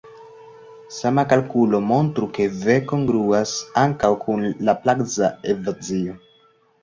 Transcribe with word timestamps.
Sama 0.93 1.23
kalkulo 1.33 1.81
montru, 1.89 2.29
ke 2.37 2.47
"v" 2.63 2.77
kongruas 2.91 3.53
ankaŭ 3.83 4.11
kun 4.25 4.41
la 4.49 4.57
laplaca 4.73 5.31
ekvacio. 5.53 6.17